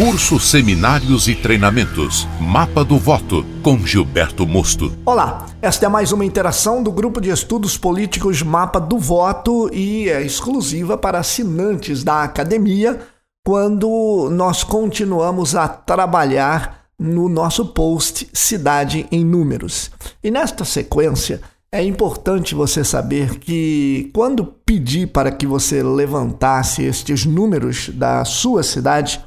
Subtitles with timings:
[0.00, 2.26] Cursos, seminários e treinamentos.
[2.40, 4.90] Mapa do Voto, com Gilberto Mosto.
[5.04, 10.08] Olá, esta é mais uma interação do grupo de estudos políticos Mapa do Voto e
[10.08, 12.98] é exclusiva para assinantes da academia
[13.44, 19.90] quando nós continuamos a trabalhar no nosso post Cidade em Números.
[20.24, 27.26] E nesta sequência, é importante você saber que quando pedi para que você levantasse estes
[27.26, 29.20] números da sua cidade,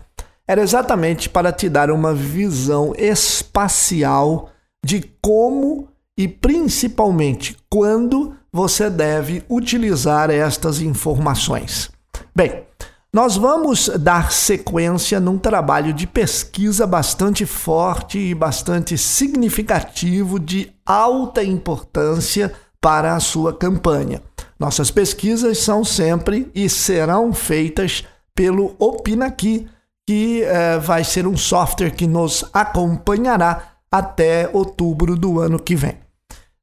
[0.47, 4.49] era exatamente para te dar uma visão espacial
[4.85, 11.89] de como e principalmente quando você deve utilizar estas informações.
[12.35, 12.63] Bem,
[13.11, 21.43] nós vamos dar sequência num trabalho de pesquisa bastante forte e bastante significativo de alta
[21.43, 24.21] importância para a sua campanha.
[24.59, 28.03] Nossas pesquisas são sempre e serão feitas
[28.35, 29.67] pelo Opinaqui,
[30.07, 35.97] que é, vai ser um software que nos acompanhará até outubro do ano que vem.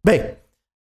[0.05, 0.35] Bem,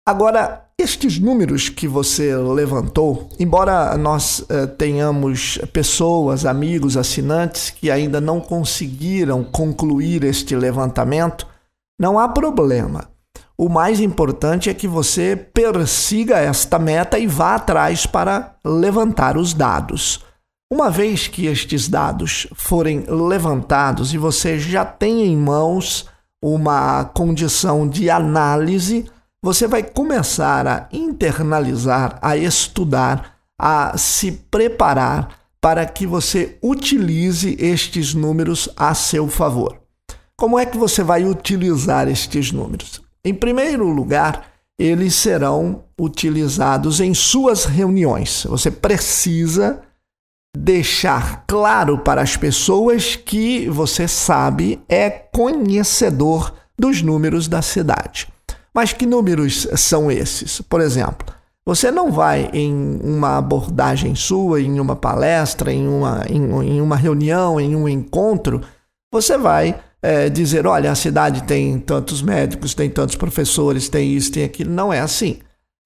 [0.06, 8.20] agora estes números que você levantou, embora nós é, tenhamos pessoas, amigos, assinantes que ainda
[8.20, 11.47] não conseguiram concluir este levantamento,
[12.00, 13.09] não há problema.
[13.56, 19.53] O mais importante é que você persiga esta meta e vá atrás para levantar os
[19.53, 20.25] dados.
[20.70, 26.06] Uma vez que estes dados forem levantados e você já tem em mãos
[26.42, 29.06] uma condição de análise,
[29.42, 38.12] você vai começar a internalizar, a estudar, a se preparar para que você utilize estes
[38.12, 39.80] números a seu favor.
[40.36, 43.00] Como é que você vai utilizar estes números?
[43.25, 44.47] Em primeiro lugar,
[44.78, 48.44] eles serão utilizados em suas reuniões.
[48.44, 49.82] Você precisa
[50.59, 58.27] deixar claro para as pessoas que você sabe é conhecedor dos números da cidade.
[58.75, 60.60] Mas que números são esses?
[60.62, 61.27] Por exemplo,
[61.65, 66.97] você não vai em uma abordagem sua, em uma palestra, em uma, em, em uma
[66.97, 68.61] reunião, em um encontro,
[69.12, 74.32] você vai é, dizer: olha, a cidade tem tantos médicos, tem tantos professores, tem isso,
[74.32, 74.71] tem aquilo.
[74.71, 75.38] Não é assim.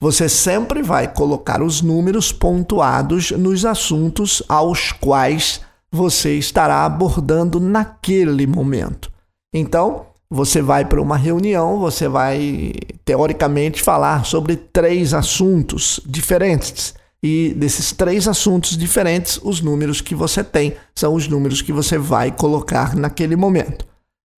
[0.03, 5.61] Você sempre vai colocar os números pontuados nos assuntos aos quais
[5.93, 9.13] você estará abordando naquele momento.
[9.55, 12.73] Então, você vai para uma reunião, você vai
[13.05, 16.95] teoricamente falar sobre três assuntos diferentes.
[17.23, 21.97] E desses três assuntos diferentes, os números que você tem são os números que você
[21.97, 23.87] vai colocar naquele momento.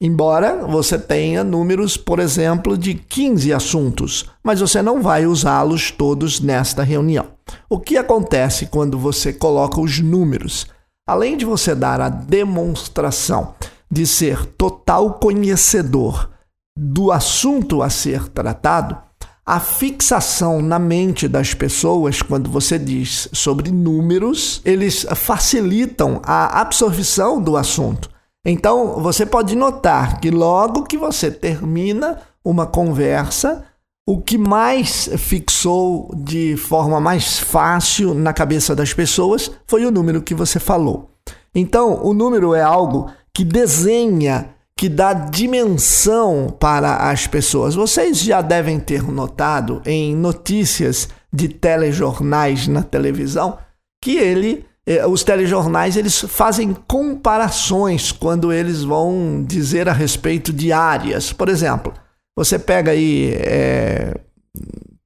[0.00, 6.40] Embora você tenha números, por exemplo, de 15 assuntos, mas você não vai usá-los todos
[6.40, 7.28] nesta reunião.
[7.70, 10.66] O que acontece quando você coloca os números?
[11.06, 13.54] Além de você dar a demonstração
[13.90, 16.30] de ser total conhecedor
[16.76, 18.98] do assunto a ser tratado,
[19.46, 27.40] a fixação na mente das pessoas quando você diz sobre números, eles facilitam a absorção
[27.40, 28.13] do assunto.
[28.44, 33.64] Então, você pode notar que logo que você termina uma conversa,
[34.06, 40.20] o que mais fixou de forma mais fácil na cabeça das pessoas foi o número
[40.20, 41.10] que você falou.
[41.54, 47.74] Então, o número é algo que desenha, que dá dimensão para as pessoas.
[47.74, 53.58] Vocês já devem ter notado em notícias de telejornais na televisão
[54.02, 54.66] que ele
[55.08, 61.32] os telejornais eles fazem comparações quando eles vão dizer a respeito de áreas.
[61.32, 61.92] Por exemplo,
[62.36, 64.14] você pega aí é,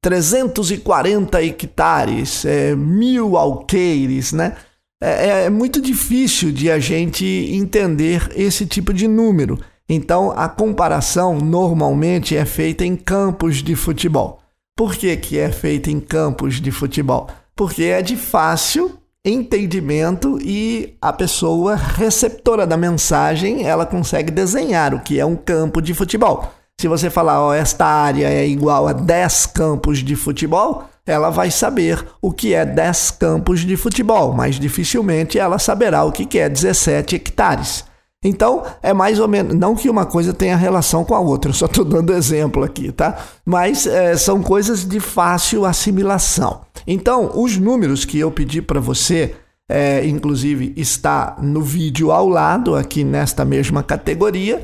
[0.00, 4.56] 340 hectares, é, mil alqueires, né?
[5.00, 9.58] É, é muito difícil de a gente entender esse tipo de número.
[9.88, 14.40] Então, a comparação normalmente é feita em campos de futebol.
[14.76, 17.28] Por que, que é feita em campos de futebol?
[17.54, 25.00] Porque é de fácil entendimento e a pessoa receptora da mensagem, ela consegue desenhar o
[25.00, 26.52] que é um campo de futebol.
[26.80, 31.50] Se você falar, ó, esta área é igual a 10 campos de futebol, ela vai
[31.50, 36.48] saber o que é 10 campos de futebol, mas dificilmente ela saberá o que é
[36.48, 37.84] 17 hectares.
[38.24, 39.54] Então, é mais ou menos.
[39.54, 43.16] Não que uma coisa tenha relação com a outra, só estou dando exemplo aqui, tá?
[43.44, 46.62] Mas é, são coisas de fácil assimilação.
[46.86, 49.36] Então, os números que eu pedi para você,
[49.68, 54.62] é, inclusive está no vídeo ao lado, aqui nesta mesma categoria,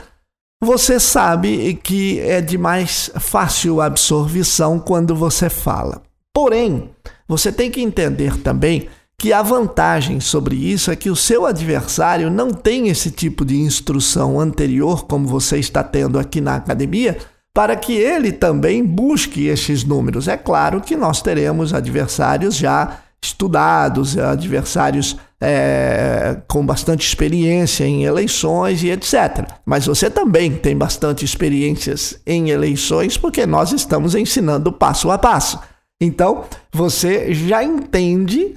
[0.62, 6.03] você sabe que é de mais fácil absorção quando você fala.
[6.35, 6.91] Porém,
[7.29, 12.31] você tem que entender também que a vantagem sobre isso é que o seu adversário
[12.31, 17.16] não tem esse tipo de instrução anterior, como você está tendo aqui na academia,
[17.55, 20.26] para que ele também busque esses números.
[20.26, 28.82] É claro que nós teremos adversários já estudados, adversários é, com bastante experiência em eleições
[28.82, 29.49] e etc.
[29.64, 35.58] Mas você também tem bastante experiências em eleições, porque nós estamos ensinando passo a passo.
[36.00, 38.55] Então, você já entende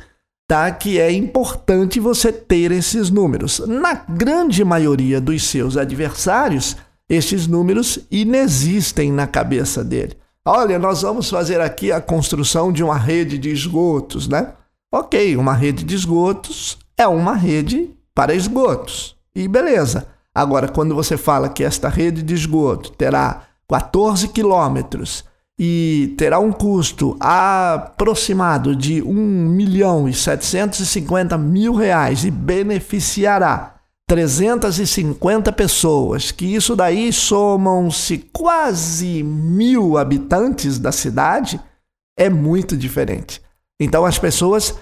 [0.48, 3.60] tá, que é importante você ter esses números.
[3.60, 6.78] Na grande maioria dos seus adversários,
[7.10, 10.16] esses números inexistem na cabeça dele.
[10.46, 14.54] Olha, nós vamos fazer aqui a construção de uma rede de esgotos, né?
[14.90, 19.18] Ok, uma rede de esgotos é uma rede para esgotos.
[19.36, 20.08] E beleza.
[20.34, 25.26] Agora, quando você fala que esta rede de esgoto terá 14 quilômetros
[25.60, 33.76] e terá um custo aproximado de 1 milhão e 750 mil reais e beneficiará
[34.08, 41.60] 350 pessoas, que isso daí somam-se quase mil habitantes da cidade,
[42.18, 43.42] é muito diferente.
[43.80, 44.76] Então as pessoas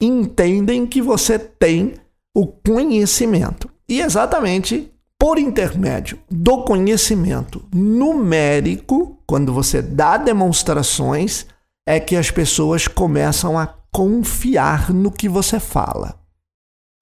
[0.00, 1.94] entendem que você tem
[2.34, 3.68] o conhecimento.
[3.88, 11.44] E exatamente por intermédio do conhecimento numérico, quando você dá demonstrações,
[11.86, 16.18] é que as pessoas começam a confiar no que você fala.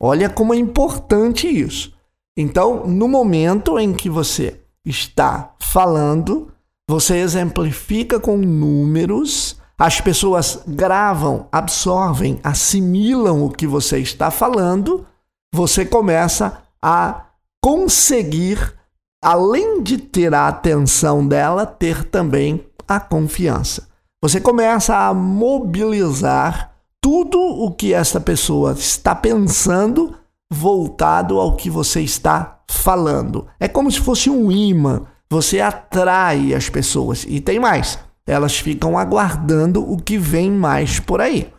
[0.02, 1.94] Olha como é importante isso.
[2.36, 6.52] Então, no momento em que você está falando,
[6.90, 15.06] você exemplifica com números, as pessoas gravam, absorvem, assimilam o que você está falando,
[15.54, 17.27] você começa a
[17.68, 18.74] conseguir,
[19.22, 23.86] além de ter a atenção dela, ter também a confiança.
[24.22, 30.14] Você começa a mobilizar tudo o que essa pessoa está pensando
[30.50, 33.46] voltado ao que você está falando.
[33.60, 35.02] É como se fosse um imã.
[35.28, 37.26] Você atrai as pessoas.
[37.28, 41.52] E tem mais, elas ficam aguardando o que vem mais por aí.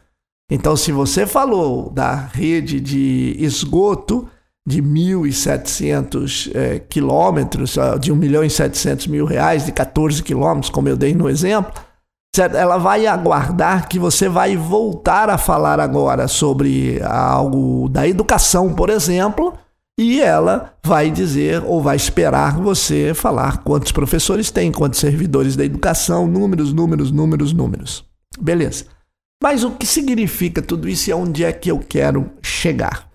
[0.52, 4.28] Então, se você falou da rede de esgoto
[4.70, 10.88] de 1.700 é, quilômetros, de 1 milhão e 700 mil reais, de 14 quilômetros, como
[10.88, 11.74] eu dei no exemplo,
[12.36, 12.56] Certo?
[12.56, 18.92] Ela vai aguardar que você vai voltar a falar agora sobre algo da educação, por
[18.92, 19.56] exemplo,
[20.00, 25.66] e ela vai dizer ou vai esperar você falar quantos professores tem, quantos servidores da
[25.66, 28.06] educação, números, números, números, números.
[28.40, 28.86] Beleza.
[29.42, 33.09] Mas o que significa tudo isso e aonde é que eu quero chegar?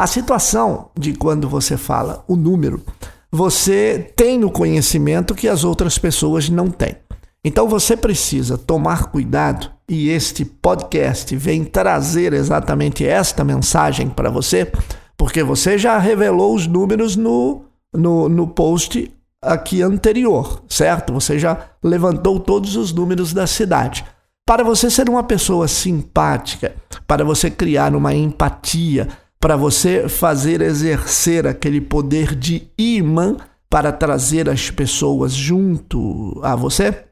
[0.00, 2.82] A situação de quando você fala o número,
[3.30, 6.96] você tem o conhecimento que as outras pessoas não têm.
[7.44, 14.72] Então você precisa tomar cuidado e este podcast vem trazer exatamente esta mensagem para você,
[15.18, 21.12] porque você já revelou os números no, no, no post aqui anterior, certo?
[21.12, 24.02] Você já levantou todos os números da cidade.
[24.46, 26.74] Para você ser uma pessoa simpática,
[27.06, 29.08] para você criar uma empatia,
[29.40, 33.38] para você fazer exercer aquele poder de imã
[33.70, 37.06] para trazer as pessoas junto a você,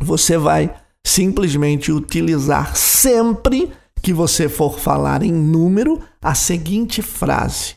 [0.00, 0.72] você vai
[1.04, 7.74] simplesmente utilizar sempre que você for falar em número a seguinte frase: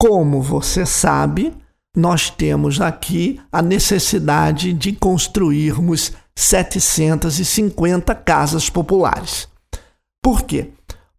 [0.00, 1.54] Como você sabe,
[1.96, 9.48] nós temos aqui a necessidade de construirmos 750 casas populares.
[10.22, 10.72] Por quê?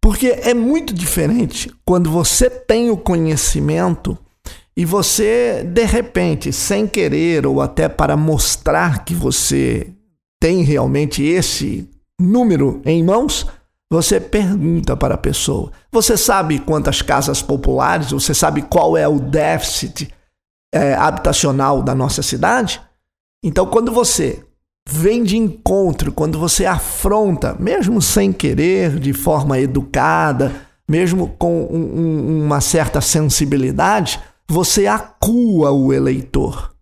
[0.08, 4.16] Porque é muito diferente quando você tem o conhecimento
[4.74, 9.92] e você, de repente, sem querer ou até para mostrar que você
[10.40, 11.86] tem realmente esse
[12.18, 13.46] número em mãos,
[13.92, 18.10] você pergunta para a pessoa: Você sabe quantas casas populares?
[18.10, 20.10] Você sabe qual é o déficit
[20.72, 22.80] é, habitacional da nossa cidade?
[23.44, 24.42] Então, quando você
[24.90, 30.52] vem de encontro, quando você afronta, mesmo sem querer, de forma educada,
[30.88, 34.18] mesmo com um, um, uma certa sensibilidade,
[34.48, 36.72] você acua o eleitor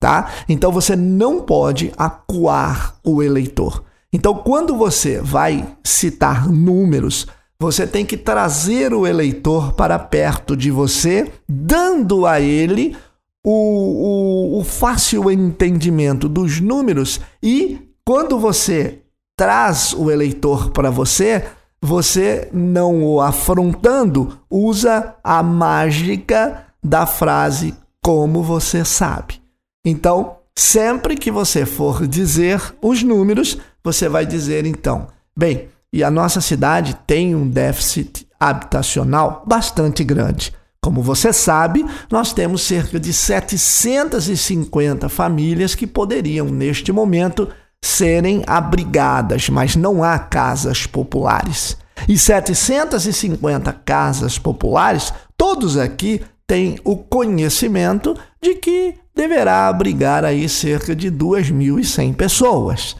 [0.00, 0.30] tá?
[0.48, 3.84] Então você não pode acuar o eleitor.
[4.12, 7.26] Então, quando você vai citar números,
[7.60, 12.96] você tem que trazer o eleitor para perto de você, dando a ele
[13.44, 17.20] o, o, o fácil entendimento dos números.
[17.42, 19.02] E quando você
[19.36, 21.44] traz o eleitor para você,
[21.80, 29.40] você não o afrontando, usa a mágica da frase como você sabe.
[29.84, 36.10] Então, sempre que você for dizer os números, você vai dizer então: bem, e a
[36.10, 40.52] nossa cidade tem um déficit habitacional bastante grande.
[40.88, 47.46] Como você sabe, nós temos cerca de 750 famílias que poderiam, neste momento,
[47.84, 51.76] serem abrigadas, mas não há casas populares.
[52.08, 60.96] E 750 casas populares, todos aqui têm o conhecimento de que deverá abrigar aí cerca
[60.96, 62.96] de 2.100 pessoas.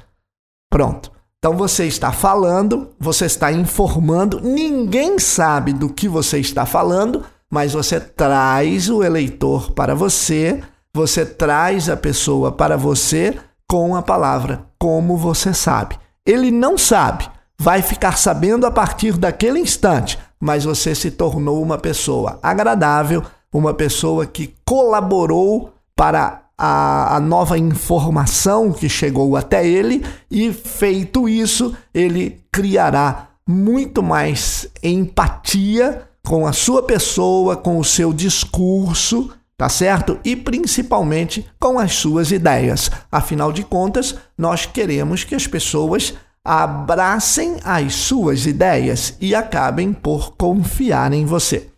[0.70, 1.10] Pronto.
[1.38, 7.72] Então você está falando, você está informando, ninguém sabe do que você está falando, mas
[7.72, 10.62] você traz o eleitor para você,
[10.94, 15.98] você traz a pessoa para você com a palavra, como você sabe.
[16.24, 17.28] Ele não sabe,
[17.58, 23.72] vai ficar sabendo a partir daquele instante, mas você se tornou uma pessoa agradável, uma
[23.72, 31.74] pessoa que colaborou para a, a, nova informação que chegou até ele, e feito isso,
[31.94, 40.20] ele criará muito mais empatia com a sua pessoa, com o seu discurso, tá certo?
[40.22, 42.90] E principalmente com as suas ideias.
[43.10, 46.12] Afinal de contas, nós queremos que as pessoas
[46.44, 51.70] abracem as suas ideias e acabem por confiar em você.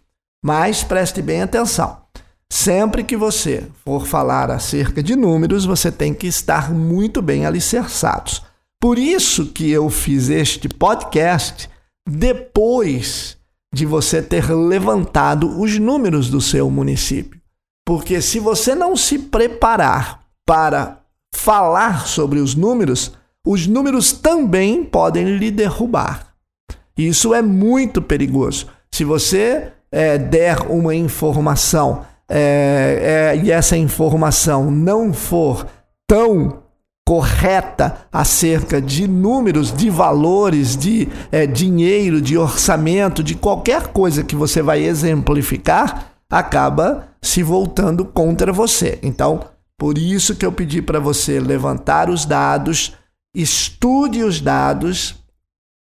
[0.45, 1.99] Mas preste bem atenção.
[2.53, 8.43] Sempre que você for falar acerca de números, você tem que estar muito bem alicerçados.
[8.81, 11.71] Por isso que eu fiz este podcast
[12.09, 13.39] depois
[13.73, 17.41] de você ter levantado os números do seu município.
[17.87, 21.01] Porque se você não se preparar para
[21.35, 23.13] falar sobre os números,
[23.47, 26.35] os números também podem lhe derrubar.
[26.97, 28.67] Isso é muito perigoso.
[28.91, 35.67] Se você é, der uma informação é, é, e essa informação não for
[36.07, 36.60] tão
[37.11, 44.37] correta acerca de números, de valores, de é, dinheiro, de orçamento, de qualquer coisa que
[44.37, 49.01] você vai exemplificar, acaba se voltando contra você.
[49.03, 49.45] Então,
[49.77, 52.93] por isso que eu pedi para você levantar os dados,
[53.35, 55.17] estude os dados,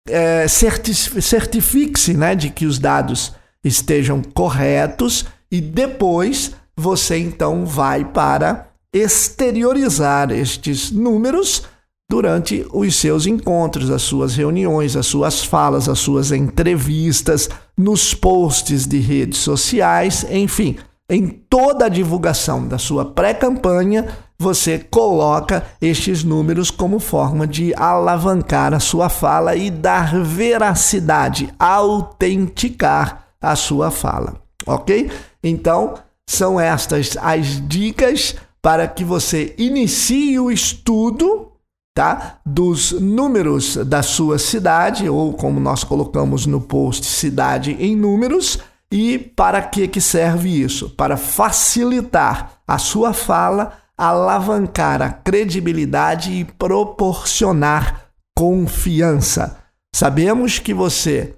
[0.07, 8.66] é, certifique-se né, de que os dados estejam corretos e depois você então vai para
[8.93, 11.63] exteriorizar estes números
[12.09, 18.87] durante os seus encontros, as suas reuniões, as suas falas, as suas entrevistas, nos posts
[18.87, 20.77] de redes sociais, enfim,
[21.09, 24.07] em toda a divulgação da sua pré-campanha,
[24.39, 33.27] você coloca estes números como forma de alavancar a sua fala e dar veracidade, autenticar
[33.41, 35.09] a sua fala, ok?
[35.43, 35.95] Então,
[36.29, 41.51] são estas as dicas para que você inicie o estudo
[41.95, 42.39] tá?
[42.45, 48.59] dos números da sua cidade, ou como nós colocamos no post, cidade em números.
[48.91, 50.89] E para que, que serve isso?
[50.91, 59.57] Para facilitar a sua fala, alavancar a credibilidade e proporcionar confiança.
[59.93, 61.33] Sabemos que você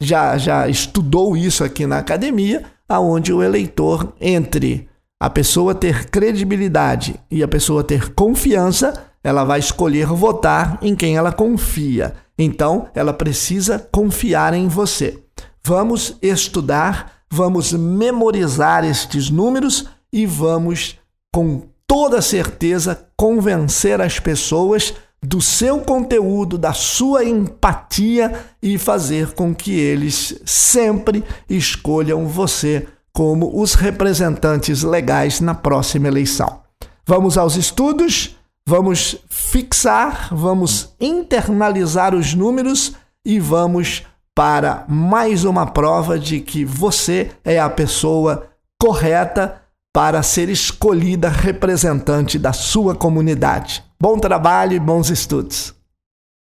[0.00, 4.88] já, já estudou isso aqui na academia, aonde o eleitor, entre
[5.20, 11.16] a pessoa ter credibilidade e a pessoa ter confiança, ela vai escolher votar em quem
[11.16, 12.14] ela confia.
[12.38, 15.18] Então, ela precisa confiar em você.
[15.62, 20.96] Vamos estudar, vamos memorizar estes números e vamos,
[21.34, 29.52] com toda certeza, convencer as pessoas do seu conteúdo, da sua empatia e fazer com
[29.52, 32.86] que eles sempre escolham você
[33.18, 36.60] como os representantes legais na próxima eleição.
[37.04, 42.92] Vamos aos estudos, vamos fixar, vamos internalizar os números
[43.26, 44.04] e vamos
[44.36, 52.38] para mais uma prova de que você é a pessoa correta para ser escolhida representante
[52.38, 53.82] da sua comunidade.
[53.98, 55.77] Bom trabalho e bons estudos!